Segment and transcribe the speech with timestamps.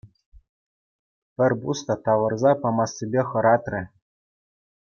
[1.35, 3.81] Пӗр пус та тавӑрса памассипе хӑратрӗ.